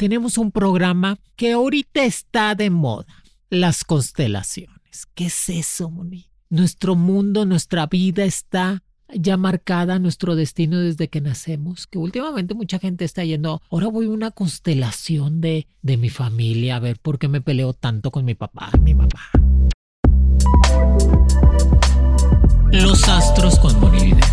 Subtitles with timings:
[0.00, 3.04] Tenemos un programa que ahorita está de moda,
[3.50, 5.06] las constelaciones.
[5.14, 6.30] ¿Qué es eso, Moni?
[6.48, 8.82] Nuestro mundo, nuestra vida está
[9.12, 14.06] ya marcada, nuestro destino desde que nacemos, que últimamente mucha gente está yendo, ahora voy
[14.06, 18.24] a una constelación de, de mi familia, a ver por qué me peleo tanto con
[18.24, 19.20] mi papá, mi mamá.
[22.72, 24.29] Los astros con Monividente.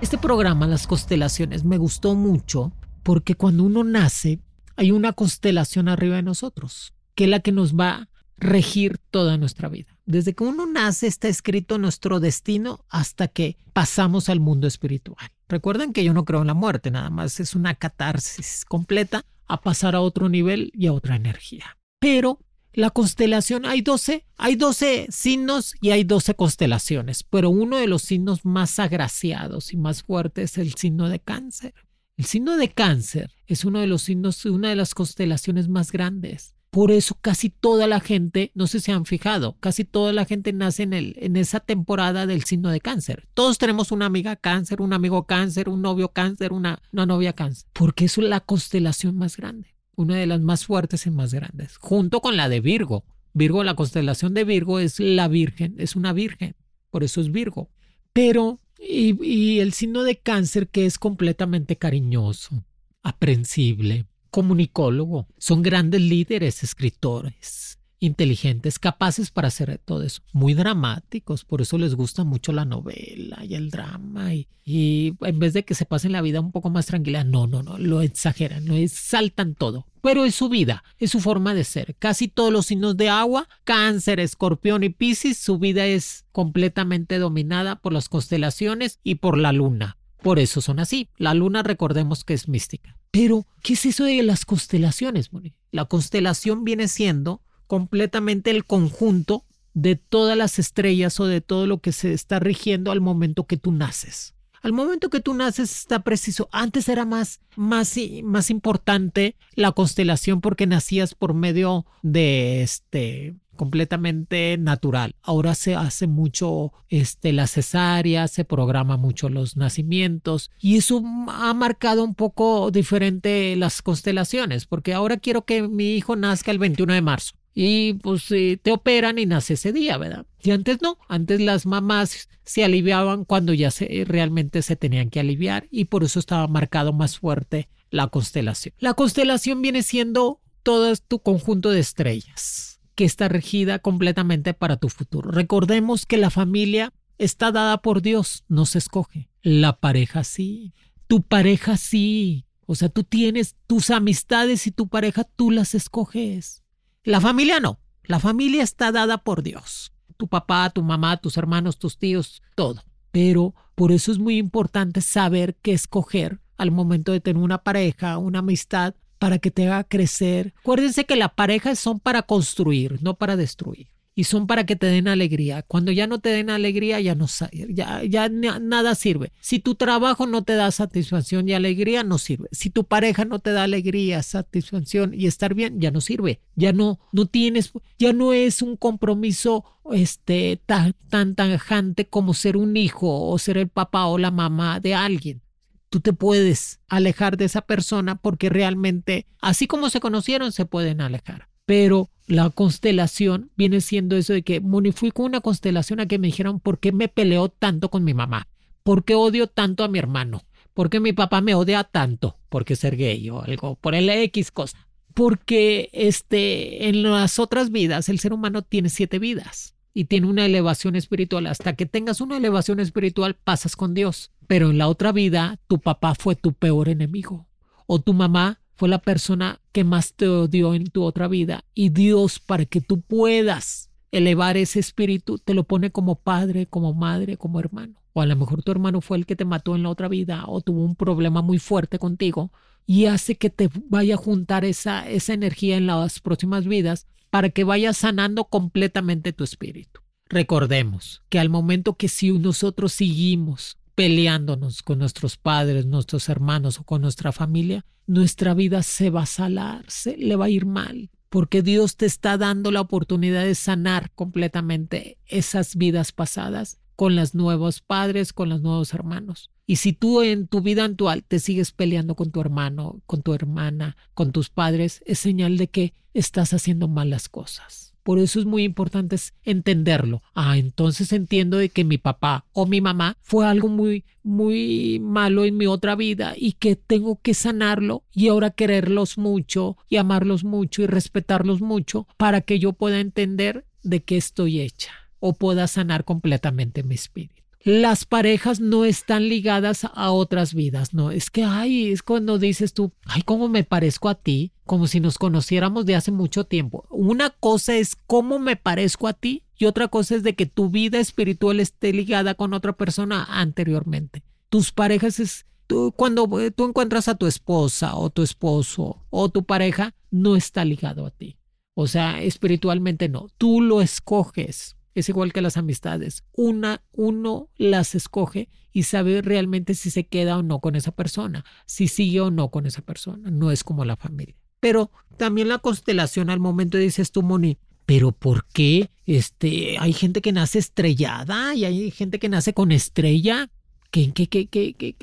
[0.00, 4.40] Este programa, las constelaciones, me gustó mucho porque cuando uno nace
[4.76, 9.36] hay una constelación arriba de nosotros, que es la que nos va a regir toda
[9.36, 9.98] nuestra vida.
[10.06, 15.30] Desde que uno nace está escrito nuestro destino hasta que pasamos al mundo espiritual.
[15.48, 19.60] Recuerden que yo no creo en la muerte, nada más es una catarsis completa a
[19.60, 21.76] pasar a otro nivel y a otra energía.
[21.98, 22.38] Pero
[22.72, 28.02] la constelación, hay 12, hay 12 signos y hay 12 constelaciones, pero uno de los
[28.02, 31.74] signos más agraciados y más fuertes es el signo de cáncer.
[32.16, 36.54] El signo de cáncer es uno de los signos, una de las constelaciones más grandes.
[36.70, 40.52] Por eso casi toda la gente, no sé si han fijado, casi toda la gente
[40.52, 43.26] nace en, el, en esa temporada del signo de cáncer.
[43.34, 47.68] Todos tenemos una amiga cáncer, un amigo cáncer, un novio cáncer, una, una novia cáncer,
[47.72, 52.20] porque es la constelación más grande una de las más fuertes y más grandes, junto
[52.20, 53.04] con la de Virgo.
[53.32, 56.56] Virgo, la constelación de Virgo es la Virgen, es una Virgen,
[56.90, 57.70] por eso es Virgo.
[58.12, 62.64] Pero, y, el signo de cáncer que es completamente cariñoso,
[63.02, 71.60] aprensible, comunicólogo, son grandes líderes, escritores, inteligentes, capaces para hacer todo eso, muy dramáticos, por
[71.60, 75.74] eso les gusta mucho la novela y el drama y, y en vez de que
[75.74, 79.54] se pasen la vida un poco más tranquila, no, no, no, lo exageran, no saltan
[79.54, 81.94] todo, pero es su vida, es su forma de ser.
[81.98, 87.76] Casi todos los signos de agua, cáncer, escorpión y piscis, su vida es completamente dominada
[87.76, 89.96] por las constelaciones y por la luna.
[90.22, 91.08] Por eso son así.
[91.16, 92.96] La luna recordemos que es mística.
[93.10, 95.54] Pero, ¿qué es eso de las constelaciones, Moni?
[95.72, 99.44] La constelación viene siendo completamente el conjunto
[99.74, 103.56] de todas las estrellas o de todo lo que se está rigiendo al momento que
[103.56, 104.34] tú naces.
[104.62, 106.48] Al momento que tú naces está preciso.
[106.52, 114.56] Antes era más, más, más importante la constelación porque nacías por medio de este completamente
[114.58, 115.14] natural.
[115.20, 121.52] Ahora se hace mucho este, la cesárea, se programa mucho los nacimientos y eso ha
[121.52, 126.94] marcado un poco diferente las constelaciones porque ahora quiero que mi hijo nazca el 21
[126.94, 128.28] de marzo y pues
[128.62, 130.24] te operan y nace ese día, ¿verdad?
[130.42, 135.20] Y antes no, antes las mamás se aliviaban cuando ya se, realmente se tenían que
[135.20, 138.74] aliviar y por eso estaba marcado más fuerte la constelación.
[138.78, 144.88] La constelación viene siendo todo tu conjunto de estrellas que está regida completamente para tu
[144.88, 145.30] futuro.
[145.30, 149.28] Recordemos que la familia está dada por Dios, no se escoge.
[149.42, 150.74] La pareja sí,
[151.06, 152.46] tu pareja sí.
[152.66, 156.62] O sea, tú tienes tus amistades y tu pareja, tú las escoges.
[157.02, 157.80] La familia no.
[158.04, 159.92] La familia está dada por Dios.
[160.20, 162.82] Tu papá, tu mamá, tus hermanos, tus tíos, todo.
[163.10, 168.18] Pero por eso es muy importante saber qué escoger al momento de tener una pareja,
[168.18, 170.52] una amistad, para que te haga crecer.
[170.58, 174.86] Acuérdense que las parejas son para construir, no para destruir y son para que te
[174.86, 175.62] den alegría.
[175.62, 177.26] Cuando ya no te den alegría, ya no
[177.68, 179.32] ya, ya nada sirve.
[179.40, 182.48] Si tu trabajo no te da satisfacción y alegría, no sirve.
[182.52, 186.40] Si tu pareja no te da alegría, satisfacción y estar bien, ya no sirve.
[186.56, 192.56] Ya no, no tienes, ya no es un compromiso este, tan, tan tajante como ser
[192.56, 195.42] un hijo o ser el papá o la mamá de alguien
[195.90, 201.00] tú te puedes alejar de esa persona porque realmente, así como se conocieron, se pueden
[201.00, 201.48] alejar.
[201.66, 206.18] Pero la constelación viene siendo eso de que Moni fui con una constelación a que
[206.18, 208.46] me dijeron por qué me peleó tanto con mi mamá,
[208.84, 212.76] por qué odio tanto a mi hermano, por qué mi papá me odia tanto, porque
[212.76, 214.78] ser gay o algo, por el X cosa.
[215.12, 220.46] Porque este, en las otras vidas el ser humano tiene siete vidas y tiene una
[220.46, 221.48] elevación espiritual.
[221.48, 224.30] Hasta que tengas una elevación espiritual pasas con Dios.
[224.46, 227.48] Pero en la otra vida tu papá fue tu peor enemigo
[227.86, 231.90] o tu mamá fue la persona que más te odió en tu otra vida y
[231.90, 237.36] Dios para que tú puedas elevar ese espíritu te lo pone como padre, como madre,
[237.36, 238.00] como hermano.
[238.14, 240.44] O a lo mejor tu hermano fue el que te mató en la otra vida
[240.46, 242.52] o tuvo un problema muy fuerte contigo
[242.86, 247.50] y hace que te vaya a juntar esa, esa energía en las próximas vidas para
[247.50, 250.00] que vayas sanando completamente tu espíritu.
[250.30, 256.84] Recordemos que al momento que si nosotros seguimos peleándonos con nuestros padres, nuestros hermanos o
[256.84, 261.10] con nuestra familia, nuestra vida se va a salar, se le va a ir mal,
[261.28, 267.34] porque Dios te está dando la oportunidad de sanar completamente esas vidas pasadas con los
[267.34, 269.50] nuevos padres, con los nuevos hermanos.
[269.66, 273.32] Y si tú en tu vida actual te sigues peleando con tu hermano, con tu
[273.32, 277.89] hermana, con tus padres, es señal de que estás haciendo malas cosas.
[278.02, 280.22] Por eso es muy importante entenderlo.
[280.34, 285.44] Ah, entonces entiendo de que mi papá o mi mamá fue algo muy, muy malo
[285.44, 290.44] en mi otra vida y que tengo que sanarlo y ahora quererlos mucho y amarlos
[290.44, 295.66] mucho y respetarlos mucho para que yo pueda entender de qué estoy hecha o pueda
[295.66, 297.40] sanar completamente mi espíritu.
[297.62, 302.72] Las parejas no están ligadas a otras vidas, no, es que, ay, es cuando dices
[302.72, 306.86] tú, ay, cómo me parezco a ti, como si nos conociéramos de hace mucho tiempo.
[306.90, 310.70] Una cosa es cómo me parezco a ti y otra cosa es de que tu
[310.70, 314.22] vida espiritual esté ligada con otra persona anteriormente.
[314.48, 319.28] Tus parejas es, tú, cuando eh, tú encuentras a tu esposa o tu esposo o
[319.28, 321.36] tu pareja, no está ligado a ti.
[321.74, 326.24] O sea, espiritualmente no, tú lo escoges es igual que las amistades.
[326.32, 331.44] Una, uno las escoge y sabe realmente si se queda o no con esa persona,
[331.66, 333.30] si sigue o no con esa persona.
[333.30, 334.39] No es como la familia.
[334.60, 340.20] Pero también la constelación al momento dices tú, Moni, pero ¿por qué este, hay gente
[340.20, 343.50] que nace estrellada y hay gente que nace con estrella?
[343.90, 344.94] ¿Qué, qué, qué, qué,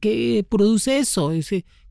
[0.00, 1.30] eh, produce eso?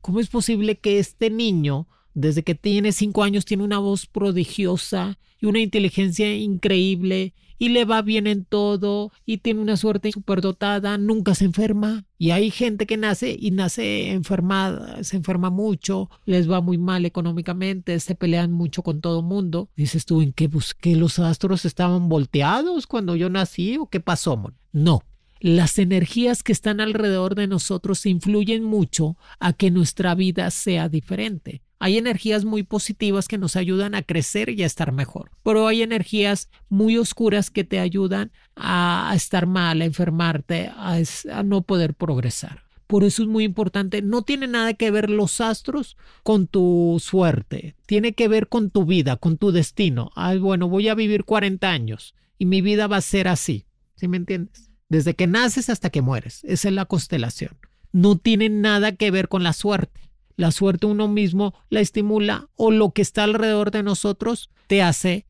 [0.02, 5.18] ¿Cómo es posible que este niño desde que tiene cinco años tiene una voz prodigiosa
[5.40, 10.96] y una inteligencia increíble y le va bien en todo y tiene una suerte superdotada,
[10.96, 12.06] nunca se enferma.
[12.16, 17.04] Y hay gente que nace y nace enfermada, se enferma mucho, les va muy mal
[17.04, 19.68] económicamente, se pelean mucho con todo mundo.
[19.76, 20.96] Dices tú, ¿en qué busqué?
[20.96, 24.42] ¿Los astros estaban volteados cuando yo nací o qué pasó?
[24.72, 25.02] No,
[25.38, 31.60] las energías que están alrededor de nosotros influyen mucho a que nuestra vida sea diferente.
[31.82, 35.80] Hay energías muy positivas que nos ayudan a crecer y a estar mejor, pero hay
[35.80, 42.64] energías muy oscuras que te ayudan a, estar mal, a enfermarte, a, no poder progresar.
[42.86, 47.76] Por eso es muy importante, no tiene nada que ver los astros con tu suerte,
[47.86, 50.10] tiene que ver con tu vida, con tu destino.
[50.14, 54.06] Ay, bueno, voy a vivir 40 años y mi vida va a ser así, ¿sí
[54.06, 54.70] me entiendes?
[54.90, 57.56] Desde que naces hasta que mueres, esa es la constelación.
[57.90, 60.09] No tiene nada que ver con la suerte
[60.40, 65.26] la suerte uno mismo la estimula o lo que está alrededor de nosotros te hace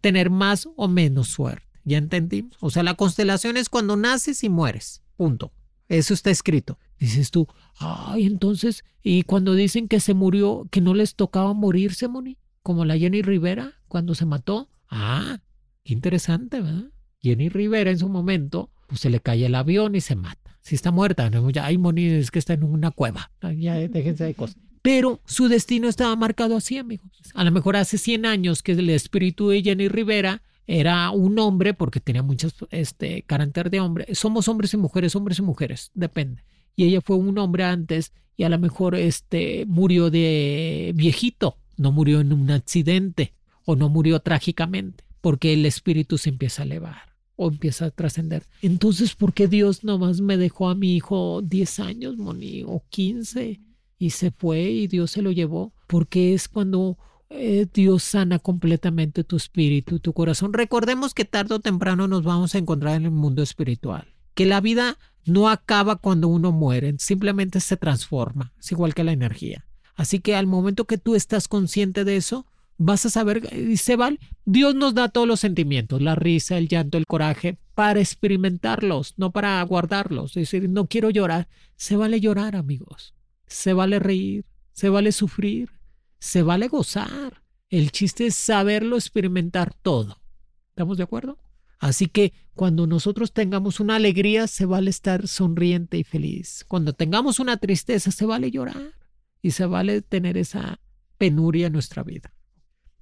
[0.00, 1.66] tener más o menos suerte.
[1.84, 2.56] ¿Ya entendimos?
[2.60, 5.02] O sea, la constelación es cuando naces y mueres.
[5.16, 5.52] Punto.
[5.88, 6.78] Eso está escrito.
[7.00, 12.06] Dices tú, ay, entonces, y cuando dicen que se murió, que no les tocaba morirse,
[12.06, 14.68] Moni, como la Jenny Rivera cuando se mató.
[14.88, 15.40] Ah,
[15.82, 16.92] qué interesante, ¿verdad?
[17.20, 20.74] Jenny Rivera en su momento, pues se le cae el avión y se mata si
[20.74, 21.50] está muerta, ¿no?
[21.50, 24.56] ya es que está en una cueva, ya déjense de cosas.
[24.80, 27.06] Pero su destino estaba marcado así, amigos.
[27.34, 31.72] A lo mejor hace 100 años que el espíritu de Jenny Rivera era un hombre
[31.72, 34.14] porque tenía muchos este, carácter de hombre.
[34.14, 36.42] Somos hombres y mujeres, hombres y mujeres, depende.
[36.74, 41.92] Y ella fue un hombre antes y a lo mejor este, murió de viejito, no
[41.92, 43.34] murió en un accidente
[43.64, 47.11] o no murió trágicamente porque el espíritu se empieza a elevar
[47.48, 48.44] empieza a trascender.
[48.60, 53.60] Entonces, ¿por qué Dios nomás me dejó a mi hijo 10 años, Moni, o 15
[53.98, 55.72] y se fue y Dios se lo llevó?
[55.86, 56.98] Porque es cuando
[57.30, 60.52] eh, Dios sana completamente tu espíritu, tu corazón.
[60.52, 64.60] Recordemos que tarde o temprano nos vamos a encontrar en el mundo espiritual, que la
[64.60, 69.66] vida no acaba cuando uno muere, simplemente se transforma, es igual que la energía.
[69.94, 72.46] Así que al momento que tú estás consciente de eso,
[72.78, 76.98] vas a saber, dice Val, Dios nos da todos los sentimientos, la risa, el llanto,
[76.98, 80.36] el coraje, para experimentarlos, no para guardarlos.
[80.36, 81.48] Es decir, no quiero llorar.
[81.76, 83.14] Se vale llorar, amigos.
[83.46, 85.70] Se vale reír, se vale sufrir,
[86.18, 87.42] se vale gozar.
[87.68, 90.20] El chiste es saberlo experimentar todo.
[90.68, 91.38] ¿Estamos de acuerdo?
[91.78, 96.64] Así que cuando nosotros tengamos una alegría, se vale estar sonriente y feliz.
[96.68, 98.94] Cuando tengamos una tristeza, se vale llorar
[99.42, 100.78] y se vale tener esa
[101.18, 102.32] penuria en nuestra vida.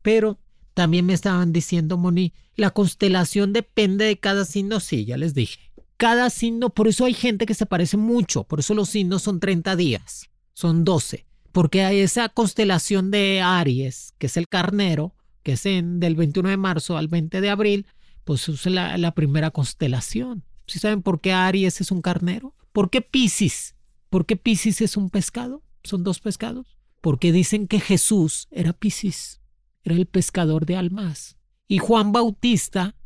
[0.03, 0.39] Pero
[0.75, 4.81] también me estaban diciendo, Moni, la constelación depende de cada signo.
[4.81, 5.59] Sí, ya les dije.
[5.97, 8.45] Cada signo, por eso hay gente que se parece mucho.
[8.45, 10.31] Por eso los signos son 30 días.
[10.55, 11.27] Son 12.
[11.53, 16.49] porque hay esa constelación de Aries, que es el carnero, que es en, del 21
[16.49, 17.87] de marzo al 20 de abril,
[18.25, 20.45] pues es la, la primera constelación.
[20.67, 22.55] ¿Sí saben por qué Aries es un carnero?
[22.73, 23.75] ¿Por qué Piscis?
[24.11, 25.63] ¿Por qué Piscis es un pescado?
[25.83, 26.79] Son dos pescados.
[27.01, 29.40] Porque dicen que Jesús era Piscis,
[29.85, 31.37] era el pescador de almas.
[31.69, 32.97] Y Juan Bautista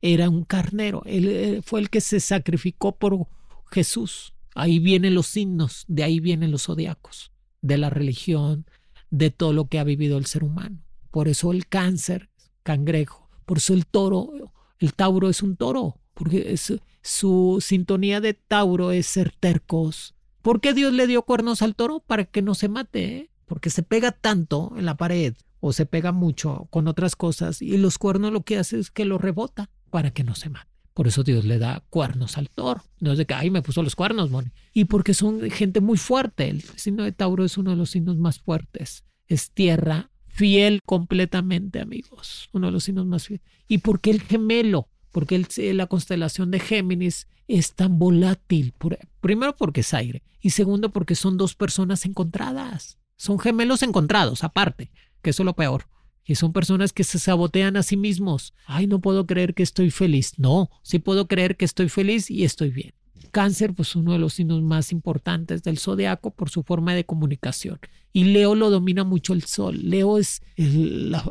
[0.00, 1.02] era un carnero.
[1.04, 3.26] Él eh, fue el que se sacrificó por
[3.70, 4.34] Jesús.
[4.54, 8.66] Ahí vienen los signos, de ahí vienen los zodiacos, de la religión,
[9.10, 10.82] de todo lo que ha vivido el ser humano.
[11.10, 12.30] Por eso el cáncer,
[12.62, 14.30] cangrejo, por eso el toro,
[14.78, 16.56] el tauro es un toro, porque
[17.02, 20.14] su sintonía de tauro es ser tercos.
[20.42, 22.00] ¿Por qué Dios le dio cuernos al toro?
[22.00, 23.30] Para que no se mate, ¿eh?
[23.46, 27.76] porque se pega tanto en la pared o se pega mucho con otras cosas y
[27.76, 30.70] los cuernos lo que hace es que lo rebota para que no se mate.
[30.94, 32.82] Por eso Dios le da cuernos al toro.
[32.98, 34.50] No es de que, ay, me puso los cuernos, Moni.
[34.72, 36.48] Y porque son gente muy fuerte.
[36.48, 39.04] El signo de Tauro es uno de los signos más fuertes.
[39.26, 42.50] Es tierra fiel completamente, amigos.
[42.52, 43.46] Uno de los signos más fieles.
[43.68, 48.74] Y porque el gemelo, porque el, la constelación de Géminis es tan volátil.
[49.20, 50.22] primero porque es aire.
[50.40, 52.98] Y segundo porque son dos personas encontradas.
[53.16, 54.90] Son gemelos encontrados, aparte,
[55.22, 55.86] que eso es lo peor.
[56.24, 58.54] Y son personas que se sabotean a sí mismos.
[58.66, 60.38] Ay, no puedo creer que estoy feliz.
[60.38, 62.94] No, sí puedo creer que estoy feliz y estoy bien.
[63.32, 67.78] Cáncer, pues uno de los signos más importantes del zodiaco por su forma de comunicación.
[68.12, 69.78] Y Leo lo domina mucho el sol.
[69.82, 70.42] Leo es,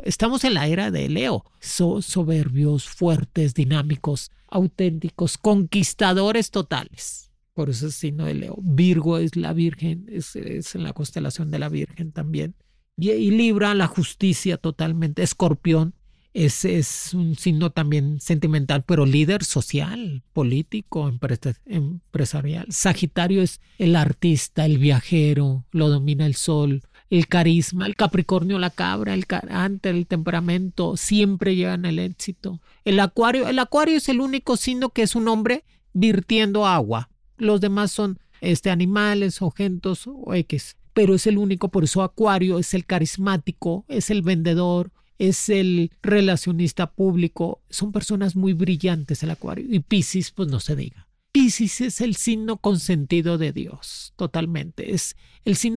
[0.04, 1.44] estamos en la era de Leo.
[1.60, 7.30] soberbios, fuertes, dinámicos, auténticos, conquistadores totales.
[7.54, 8.58] Por eso es signo de Leo.
[8.62, 12.54] Virgo es la Virgen, es, es en la constelación de la Virgen también
[13.00, 15.22] y, Libra, la justicia totalmente.
[15.22, 15.94] Escorpión
[16.34, 21.08] es, es un signo también sentimental, pero líder social, político,
[21.66, 22.66] empresarial.
[22.70, 28.70] Sagitario es el artista, el viajero, lo domina el sol, el carisma, el Capricornio, la
[28.70, 32.60] cabra, el carácter, el temperamento, siempre llegan al éxito.
[32.84, 37.10] El Acuario, el Acuario es el único signo que es un hombre virtiendo agua.
[37.36, 42.02] Los demás son este, animales o gentos o X pero es el único, por eso
[42.02, 49.22] Acuario es el carismático, es el vendedor, es el relacionista público, son personas muy brillantes
[49.22, 49.66] el Acuario.
[49.68, 51.06] Y Piscis pues no se diga.
[51.32, 55.76] Piscis es el signo consentido de Dios, totalmente, es el signo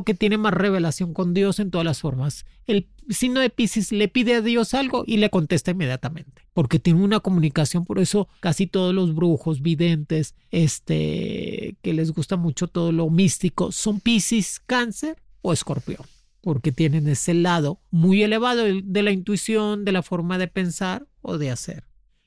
[0.00, 2.46] Que tiene más revelación con Dios en todas las formas.
[2.66, 7.02] El signo de Pisces le pide a Dios algo y le contesta inmediatamente, porque tiene
[7.02, 12.90] una comunicación, por eso casi todos los brujos, videntes, este, que les gusta mucho todo
[12.90, 16.06] lo místico, son Pisces, Cáncer o Escorpión,
[16.40, 21.36] porque tienen ese lado muy elevado de la intuición, de la forma de pensar o
[21.36, 21.84] de hacer.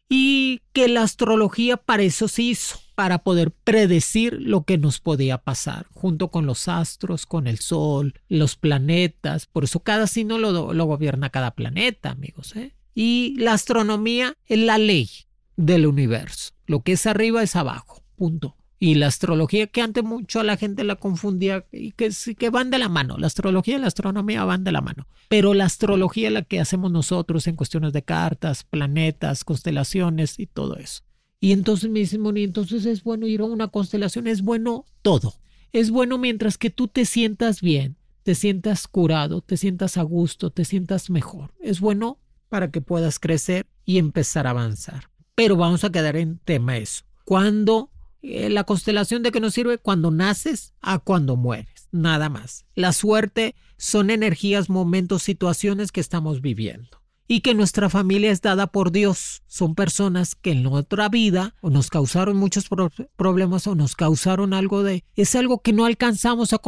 [0.07, 5.37] Y que la astrología para eso se hizo para poder predecir lo que nos podía
[5.37, 9.45] pasar, junto con los astros, con el sol, los planetas.
[9.45, 12.55] Por eso cada signo lo, lo gobierna cada planeta, amigos.
[12.55, 12.73] ¿eh?
[12.95, 15.09] Y la astronomía es la ley
[15.57, 16.53] del universo.
[16.65, 18.55] Lo que es arriba es abajo, punto.
[18.77, 22.69] Y la astrología, que antes mucho a la gente la confundía, y que, que van
[22.69, 23.17] de la mano.
[23.17, 25.07] La astrología y la astronomía van de la mano.
[25.29, 30.47] Pero la astrología es la que hacemos nosotros en cuestiones de cartas, planetas, constelaciones y
[30.47, 31.03] todo eso.
[31.39, 35.35] Y entonces me dice Moni, entonces es bueno ir a una constelación, es bueno todo.
[35.73, 40.49] Es bueno mientras que tú te sientas bien, te sientas curado, te sientas a gusto,
[40.49, 41.53] te sientas mejor.
[41.59, 45.09] Es bueno para que puedas crecer y empezar a avanzar.
[45.35, 47.03] Pero vamos a quedar en tema eso.
[47.25, 52.65] Cuando eh, la constelación de qué nos sirve cuando naces a cuando mueres, nada más.
[52.73, 57.04] La suerte son energías, momentos, situaciones que estamos viviendo.
[57.27, 59.43] Y que nuestra familia es dada por Dios.
[59.47, 62.67] Son personas que en otra vida o nos causaron muchos
[63.15, 65.03] problemas o nos causaron algo de...
[65.15, 66.61] Es algo que no alcanzamos a,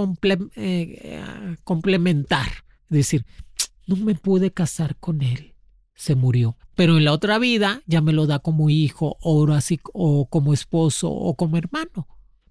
[0.56, 2.48] eh, a complementar.
[2.90, 3.26] Es decir,
[3.86, 5.54] no me pude casar con él.
[5.96, 6.58] Se murió.
[6.76, 10.54] Pero en la otra vida ya me lo da como hijo o, así, o como
[10.54, 12.08] esposo o como hermano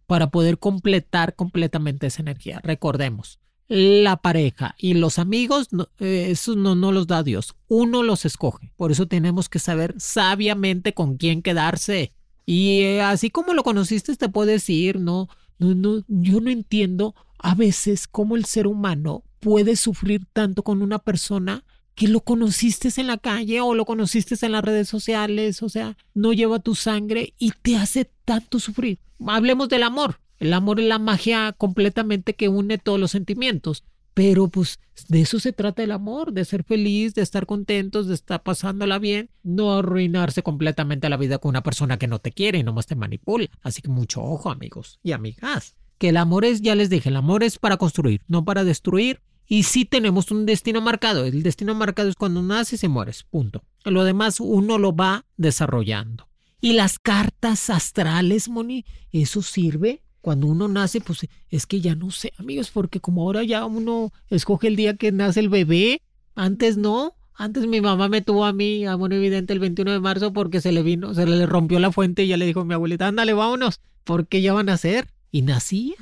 [0.07, 2.61] para poder completar completamente esa energía.
[2.63, 5.69] Recordemos, la pareja y los amigos,
[5.99, 7.55] eh, eso no, no los da Dios.
[7.69, 8.73] Uno los escoge.
[8.77, 12.13] Por eso tenemos que saber sabiamente con quién quedarse.
[12.45, 15.29] Y eh, así como lo conociste, te puedes ir, ¿no?
[15.59, 20.83] No, no, yo no entiendo a veces cómo el ser humano puede sufrir tanto con
[20.83, 25.63] una persona que lo conociste en la calle o lo conociste en las redes sociales,
[25.63, 28.99] o sea, no lleva tu sangre y te hace tanto sufrir.
[29.27, 30.21] Hablemos del amor.
[30.39, 33.85] El amor es la magia completamente que une todos los sentimientos.
[34.17, 38.15] Pero pues de eso se trata el amor, de ser feliz, de estar contentos, de
[38.15, 42.59] estar pasándola bien, no arruinarse completamente la vida con una persona que no te quiere
[42.59, 43.49] y nomás te manipula.
[43.61, 45.77] Así que mucho ojo amigos y amigas.
[45.99, 49.21] Que el amor es, ya les dije, el amor es para construir, no para destruir.
[49.47, 51.27] Y sí tenemos un destino marcado.
[51.27, 53.25] El destino marcado es cuando naces y mueres.
[53.25, 53.65] Punto.
[53.85, 56.27] Lo demás uno lo va desarrollando.
[56.63, 62.11] Y las cartas astrales, Moni, eso sirve cuando uno nace, pues es que ya no
[62.11, 66.03] sé, amigos, porque como ahora ya uno escoge el día que nace el bebé,
[66.35, 67.15] antes no.
[67.37, 70.61] Antes mi mamá me tuvo a mí, a bueno, evidente, el 21 de marzo porque
[70.61, 73.07] se le vino, se le rompió la fuente y ya le dijo a mi abuelita,
[73.07, 75.07] ándale, vámonos, porque ya van a nacer.
[75.31, 75.95] Y nacía,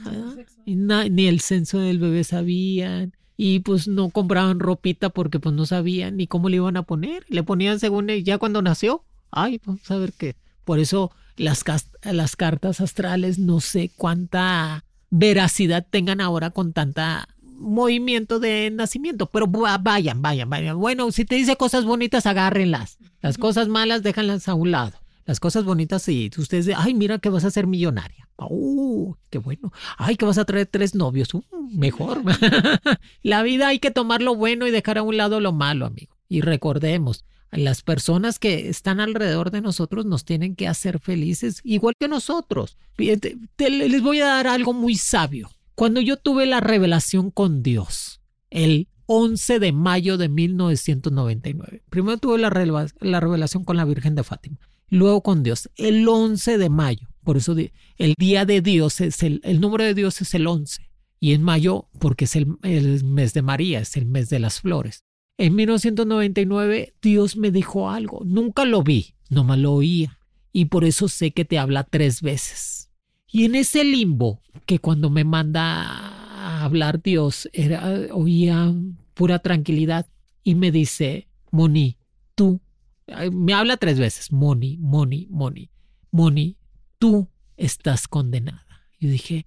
[0.65, 3.13] y ni el censo del bebé sabían.
[3.37, 7.27] Y pues no compraban ropita porque pues no sabían ni cómo le iban a poner.
[7.29, 9.05] Le ponían según ya cuando nació.
[9.31, 10.35] Ay, vamos a ver qué.
[10.65, 11.65] Por eso las,
[12.03, 19.47] las cartas astrales no sé cuánta veracidad tengan ahora con tanta movimiento de nacimiento, pero
[19.47, 20.79] vayan, vayan, vayan.
[20.79, 22.99] Bueno, si te dice cosas bonitas, agárrenlas.
[23.21, 24.99] Las cosas malas, déjanlas a un lado.
[25.25, 26.31] Las cosas bonitas, sí.
[26.37, 28.29] Ustedes, ay, mira que vas a ser millonaria.
[28.37, 29.73] Uh, qué bueno.
[29.97, 31.33] Ay, que vas a traer tres novios.
[31.33, 32.23] Uh, mejor.
[33.23, 36.15] La vida hay que tomar lo bueno y dejar a un lado lo malo, amigo.
[36.29, 41.95] Y recordemos, las personas que están alrededor de nosotros nos tienen que hacer felices, igual
[41.99, 42.77] que nosotros.
[42.97, 45.51] les voy a dar algo muy sabio.
[45.75, 52.39] Cuando yo tuve la revelación con Dios, el 11 de mayo de 1999, primero tuve
[52.39, 57.09] la, revelación con la Virgen de Fátima, luego con Dios, el 11 de mayo.
[57.25, 57.57] Por eso
[57.97, 60.91] el día de Dios es el, el número de Dios es el 11.
[61.21, 64.61] Y en mayo, porque es el, el mes de María, es el mes de las
[64.61, 65.05] flores.
[65.37, 68.23] En 1999 Dios me dijo algo.
[68.25, 70.19] Nunca lo vi, nomás lo oía.
[70.53, 72.93] Y por eso sé que te habla tres veces.
[73.27, 78.73] Y en ese limbo, que cuando me manda a hablar Dios, era, oía
[79.15, 80.07] pura tranquilidad.
[80.45, 81.99] Y me dice, Moni,
[82.37, 82.61] tú,
[83.33, 85.71] me habla tres veces, Moni, Moni, Moni,
[86.13, 86.57] Moni,
[87.01, 88.65] tú estás condenada.
[89.01, 89.47] Y dije,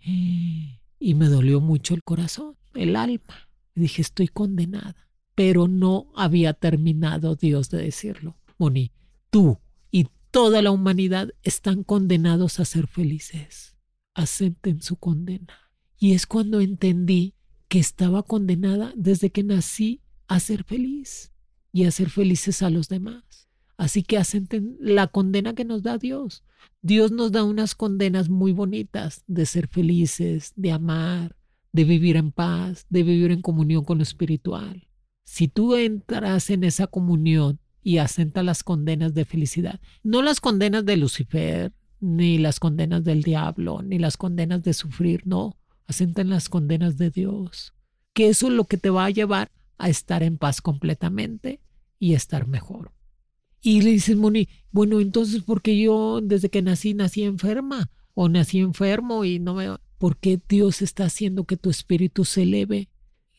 [1.00, 3.48] y me dolió mucho el corazón, el alma.
[3.74, 5.07] Dije, estoy condenada
[5.38, 8.38] pero no había terminado Dios de decirlo.
[8.58, 8.92] Moni,
[9.30, 9.60] tú
[9.92, 13.76] y toda la humanidad están condenados a ser felices.
[14.16, 15.70] Acepten su condena.
[16.00, 17.36] Y es cuando entendí
[17.68, 21.32] que estaba condenada desde que nací a ser feliz
[21.72, 23.48] y a ser felices a los demás.
[23.78, 26.44] Así que acepten la condena que nos da Dios.
[26.82, 31.36] Dios nos da unas condenas muy bonitas de ser felices, de amar,
[31.74, 34.88] de vivir en paz, de vivir en comunión con lo espiritual.
[35.28, 40.86] Si tú entras en esa comunión y asentas las condenas de felicidad, no las condenas
[40.86, 46.48] de Lucifer, ni las condenas del diablo, ni las condenas de sufrir, no, asentan las
[46.48, 47.74] condenas de Dios,
[48.14, 51.60] que eso es lo que te va a llevar a estar en paz completamente
[52.00, 52.94] y estar mejor.
[53.62, 57.92] Y le dices, Moni, bueno, entonces, ¿por qué yo desde que nací nací enferma?
[58.14, 59.76] O nací enfermo y no me...
[59.98, 62.88] ¿Por qué Dios está haciendo que tu espíritu se eleve?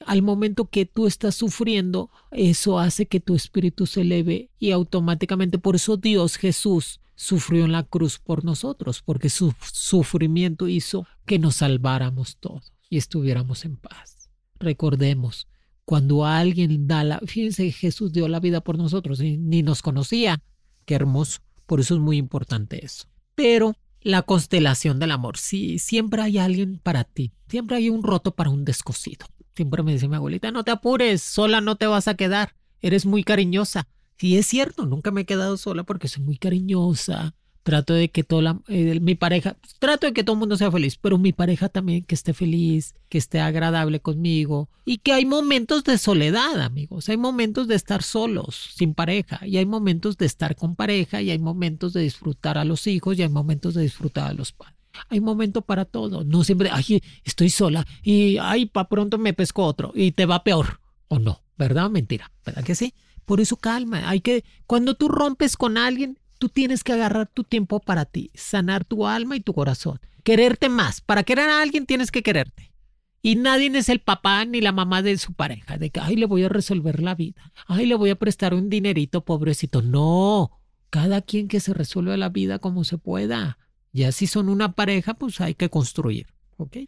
[0.05, 5.59] Al momento que tú estás sufriendo, eso hace que tu espíritu se eleve y automáticamente
[5.59, 11.39] por eso Dios Jesús sufrió en la cruz por nosotros, porque su sufrimiento hizo que
[11.39, 14.31] nos salváramos todos y estuviéramos en paz.
[14.61, 15.49] Recordemos,
[15.85, 20.41] cuando alguien da la, fíjense, Jesús dio la vida por nosotros y ni nos conocía.
[20.85, 21.41] Qué hermoso.
[21.67, 23.07] Por eso es muy importante eso.
[23.35, 28.35] Pero la constelación del amor, sí, siempre hay alguien para ti, siempre hay un roto
[28.35, 29.27] para un descosido.
[29.59, 33.07] Siempre me dice mi abuelita, no te apures, sola no te vas a quedar, eres
[33.07, 33.89] muy cariñosa.
[34.21, 38.23] Y es cierto, nunca me he quedado sola porque soy muy cariñosa, trato de que
[38.23, 41.33] toda la, eh, mi pareja, trato de que todo el mundo sea feliz, pero mi
[41.33, 46.61] pareja también que esté feliz, que esté agradable conmigo y que hay momentos de soledad,
[46.61, 51.21] amigos, hay momentos de estar solos, sin pareja, y hay momentos de estar con pareja,
[51.21, 54.53] y hay momentos de disfrutar a los hijos, y hay momentos de disfrutar a los
[54.53, 54.78] padres.
[55.09, 59.65] Hay momento para todo, no siempre, ay, estoy sola y ay, pa pronto me pesco
[59.65, 62.33] otro y te va peor o no, ¿verdad mentira?
[62.45, 62.95] ¿Verdad que sí?
[63.25, 67.45] Por eso calma, hay que, cuando tú rompes con alguien, tú tienes que agarrar tu
[67.45, 71.01] tiempo para ti, sanar tu alma y tu corazón, quererte más.
[71.01, 72.73] Para querer a alguien tienes que quererte.
[73.21, 76.27] Y nadie es el papá ni la mamá de su pareja, de que, ay, le
[76.27, 79.83] voy a resolver la vida, ay, le voy a prestar un dinerito, pobrecito.
[79.83, 80.53] No,
[80.89, 83.59] cada quien que se resuelva la vida como se pueda.
[83.93, 86.79] Ya si son una pareja, pues hay que construir, ¿ok?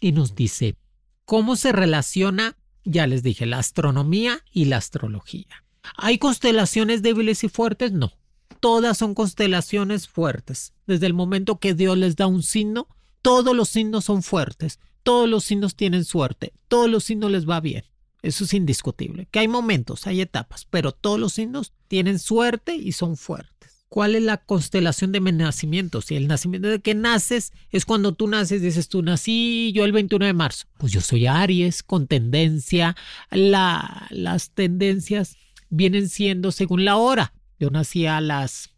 [0.00, 0.76] Y nos dice,
[1.24, 2.56] ¿cómo se relaciona?
[2.84, 5.64] Ya les dije, la astronomía y la astrología.
[5.96, 7.92] ¿Hay constelaciones débiles y fuertes?
[7.92, 8.12] No.
[8.60, 10.72] Todas son constelaciones fuertes.
[10.86, 12.88] Desde el momento que Dios les da un signo,
[13.22, 14.80] todos los signos son fuertes.
[15.02, 16.52] Todos los signos tienen suerte.
[16.66, 17.84] Todos los signos les va bien.
[18.22, 19.26] Eso es indiscutible.
[19.30, 23.67] Que hay momentos, hay etapas, pero todos los signos tienen suerte y son fuertes.
[23.88, 26.02] ¿Cuál es la constelación de mi nacimiento?
[26.02, 29.92] Si el nacimiento de que naces es cuando tú naces, dices tú nací yo el
[29.92, 30.66] 21 de marzo.
[30.76, 32.96] Pues yo soy Aries con tendencia.
[33.30, 35.36] La, las tendencias
[35.70, 37.32] vienen siendo según la hora.
[37.58, 38.74] Yo nací a las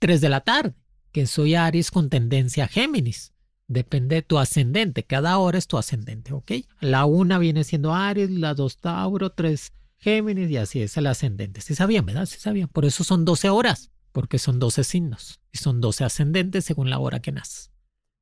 [0.00, 0.74] 3 de la tarde,
[1.12, 3.32] que soy Aries con tendencia a Géminis.
[3.68, 5.04] Depende de tu ascendente.
[5.04, 6.52] Cada hora es tu ascendente, ¿ok?
[6.80, 11.60] La una viene siendo Aries, la dos Tauro, tres Géminis y así es el ascendente.
[11.60, 12.26] Sí sabían, ¿verdad?
[12.26, 12.68] Sí sabían.
[12.68, 16.98] Por eso son 12 horas, porque son 12 signos y son 12 ascendentes según la
[16.98, 17.70] hora que naces.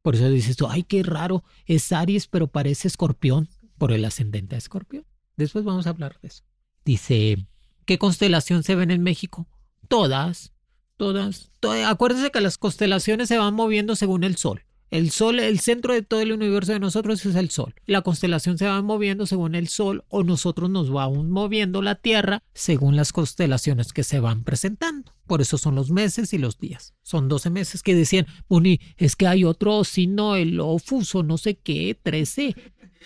[0.03, 4.55] Por eso dices tú, ay, qué raro, es Aries, pero parece escorpión por el ascendente
[4.55, 5.05] de escorpión.
[5.37, 6.45] Después vamos a hablar de eso.
[6.85, 7.47] Dice,
[7.85, 9.49] ¿qué constelación se ven en México?
[9.89, 10.53] Todas,
[10.97, 11.51] todas.
[11.87, 14.66] Acuérdense que las constelaciones se van moviendo según el sol.
[14.91, 17.75] El sol, el centro de todo el universo de nosotros es el sol.
[17.87, 22.43] La constelación se va moviendo según el sol o nosotros nos vamos moviendo la Tierra
[22.55, 25.13] según las constelaciones que se van presentando.
[25.27, 26.95] Por eso son los meses y los días.
[27.03, 31.57] Son 12 meses que decían, Moni, es que hay otro signo, el ofuso, no sé
[31.57, 32.55] qué, 13.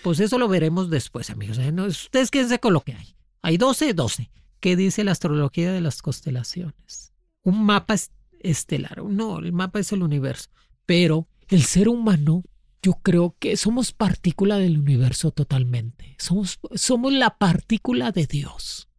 [0.03, 1.57] Pues eso lo veremos después, amigos.
[1.57, 1.71] ¿eh?
[1.71, 3.15] Ustedes quédense con lo que hay.
[3.41, 4.29] Hay 12, 12.
[4.59, 7.13] ¿Qué dice la astrología de las constelaciones?
[7.41, 7.95] Un mapa
[8.39, 9.03] estelar.
[9.03, 10.49] No, el mapa es el universo.
[10.85, 12.43] Pero el ser humano,
[12.81, 16.15] yo creo que somos partícula del universo totalmente.
[16.17, 18.89] Somos, somos la partícula de Dios,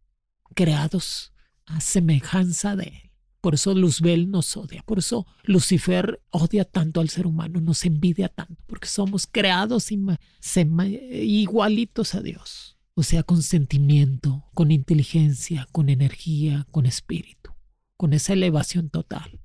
[0.55, 1.33] creados
[1.65, 3.11] a semejanza de Él.
[3.41, 8.29] Por eso Luzbel nos odia, por eso Lucifer odia tanto al ser humano, nos envidia
[8.29, 16.67] tanto, porque somos creados igualitos a Dios o sea, con sentimiento, con inteligencia, con energía,
[16.71, 17.51] con espíritu,
[17.97, 19.39] con esa elevación total.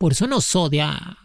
[0.00, 1.18] Por eso nos odia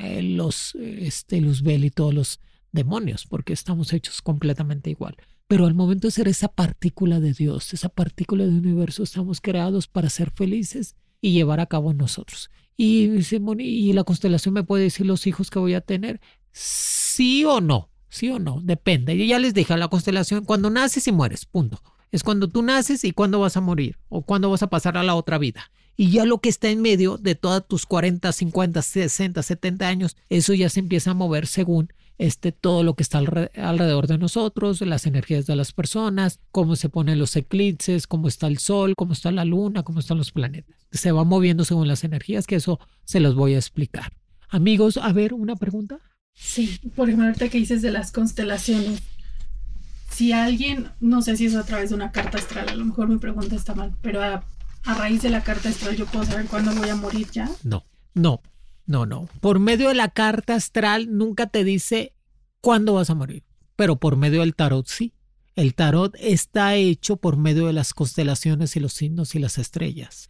[0.00, 2.40] eh, los, este, Luzbel y todos los
[2.70, 5.16] demonios, porque estamos hechos completamente igual.
[5.48, 9.88] Pero al momento de ser esa partícula de Dios, esa partícula del universo, estamos creados
[9.88, 12.50] para ser felices y llevar a cabo nosotros.
[12.76, 13.10] Y,
[13.58, 16.20] y la constelación me puede decir los hijos que voy a tener,
[16.52, 17.90] sí o no.
[18.10, 18.60] ¿Sí o no?
[18.62, 19.18] Depende.
[19.18, 21.82] Yo ya les dije, la constelación, cuando naces y mueres, punto.
[22.12, 25.02] Es cuando tú naces y cuando vas a morir o cuando vas a pasar a
[25.02, 25.72] la otra vida.
[26.00, 30.16] Y ya lo que está en medio de todos tus 40, 50, 60, 70 años,
[30.30, 34.80] eso ya se empieza a mover según este, todo lo que está alrededor de nosotros,
[34.80, 39.12] las energías de las personas, cómo se ponen los eclipses, cómo está el sol, cómo
[39.12, 40.74] está la luna, cómo están los planetas.
[40.90, 44.14] Se va moviendo según las energías, que eso se los voy a explicar.
[44.48, 45.98] Amigos, a ver, una pregunta.
[46.32, 49.02] Sí, por ejemplo, ahorita que dices de las constelaciones,
[50.10, 53.10] si alguien, no sé si es a través de una carta astral, a lo mejor
[53.10, 54.46] mi pregunta está mal, pero a,
[54.84, 57.50] raíz de la carta astral yo puedo saber cuándo voy a morir ya.
[57.62, 58.42] No, no,
[58.86, 59.28] no, no.
[59.40, 62.14] Por medio de la carta astral nunca te dice
[62.60, 63.44] cuándo vas a morir,
[63.76, 65.14] pero por medio del tarot sí.
[65.56, 70.29] El tarot está hecho por medio de las constelaciones y los signos y las estrellas.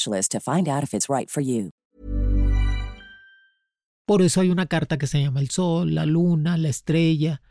[0.03, 1.71] to find out if it's right for you.
[4.05, 7.41] Por eso hay una carta que se llama el sol, la luna, la estrella.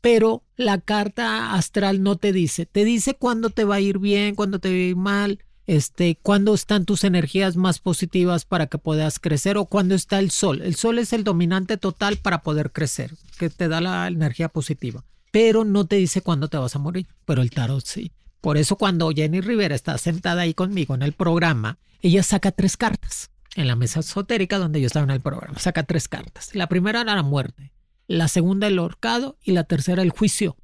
[0.00, 4.34] Pero la carta astral no te dice, te dice cuándo te va a ir bien,
[4.34, 8.78] cuándo te va a ir mal, este, cuándo están tus energías más positivas para que
[8.78, 10.62] puedas crecer o cuándo está el sol.
[10.62, 15.04] El sol es el dominante total para poder crecer, que te da la energía positiva.
[15.32, 18.12] Pero no te dice cuándo te vas a morir, pero el tarot sí.
[18.46, 22.76] Por eso cuando Jenny Rivera está sentada ahí conmigo en el programa, ella saca tres
[22.76, 25.58] cartas en la mesa esotérica donde yo estaba en el programa.
[25.58, 26.54] Saca tres cartas.
[26.54, 27.72] La primera era la muerte,
[28.06, 30.56] la segunda el horcado y la tercera el juicio.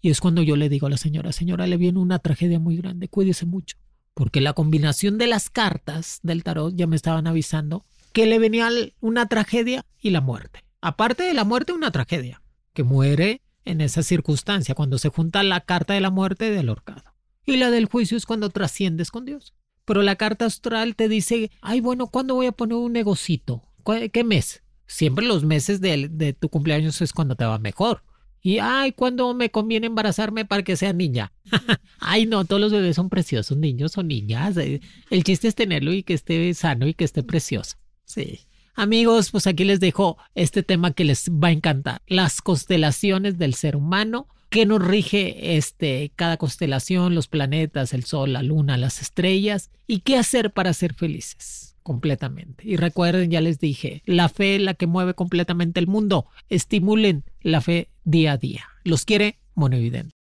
[0.00, 2.78] Y es cuando yo le digo a la señora, señora, le viene una tragedia muy
[2.78, 3.76] grande, cuídese mucho.
[4.14, 8.70] Porque la combinación de las cartas del tarot ya me estaban avisando que le venía
[9.00, 10.64] una tragedia y la muerte.
[10.80, 12.40] Aparte de la muerte, una tragedia,
[12.72, 17.15] que muere en esa circunstancia, cuando se junta la carta de la muerte del horcado.
[17.46, 19.54] Y la del juicio es cuando trasciendes con Dios.
[19.84, 23.62] Pero la carta astral te dice, ay, bueno, ¿cuándo voy a poner un negocito?
[24.12, 24.64] ¿Qué mes?
[24.86, 28.02] Siempre los meses de, tu cumpleaños es cuando te va mejor.
[28.42, 31.32] Y, ay, ¿cuándo me conviene embarazarme para que sea niña?
[32.00, 34.56] ay, no, todos los bebés son preciosos, niños o niñas.
[34.56, 34.80] Eh,
[35.10, 37.76] el chiste es tenerlo y que esté sano y que esté precioso.
[38.04, 38.40] Sí.
[38.74, 42.02] Amigos, pues aquí les dejo este tema que les va a encantar.
[42.06, 48.32] Las constelaciones del ser humano qué nos rige este, cada constelación, los planetas, el sol,
[48.32, 52.66] la luna, las estrellas y qué hacer para ser felices completamente.
[52.66, 56.24] Y recuerden, ya les dije, la fe es la que mueve completamente el mundo.
[56.48, 58.64] Estimulen la fe día a día.
[58.82, 60.15] Los quiere Monovidente.